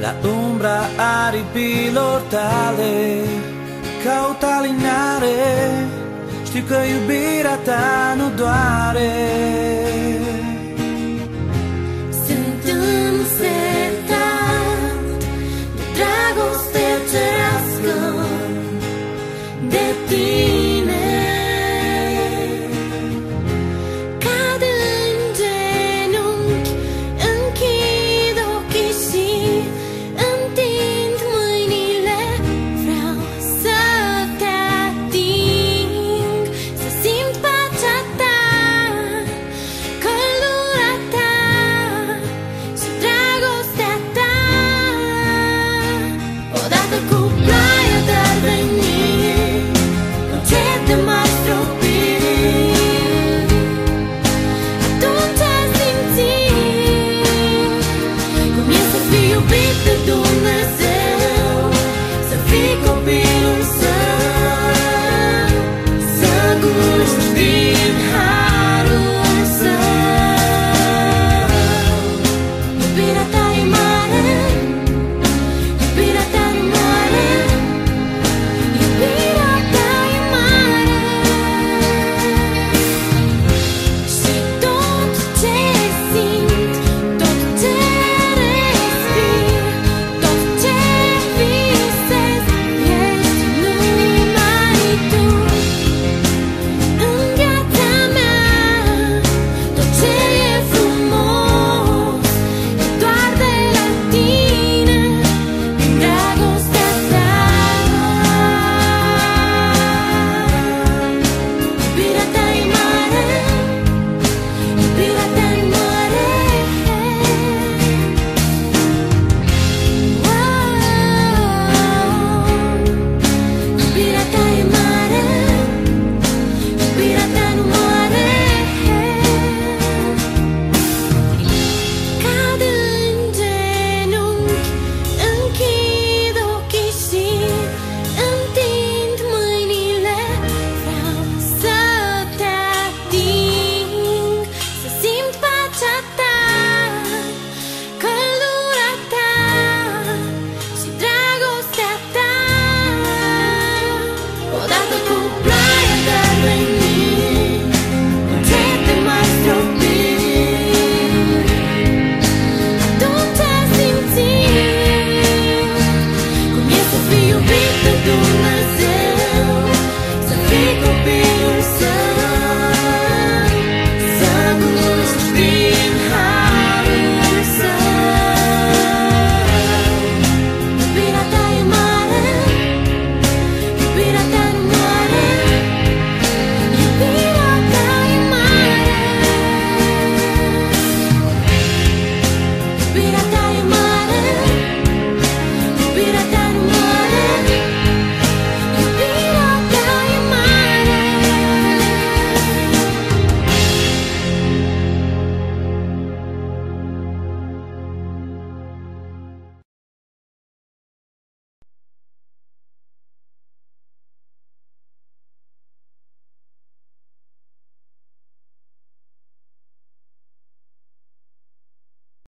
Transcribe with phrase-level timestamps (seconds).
[0.00, 0.78] La umbra
[1.26, 3.24] aripi l'ortale
[4.04, 5.38] caută linare
[6.44, 9.29] Știu că iubirea ta nu doare.